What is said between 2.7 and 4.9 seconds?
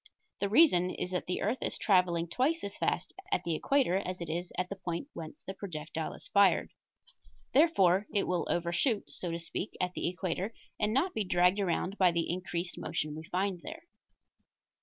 fast at the equator as it is at the